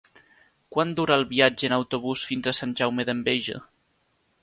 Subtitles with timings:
[0.75, 3.63] Quant dura el viatge en autobús fins a Sant Jaume d'Enveja?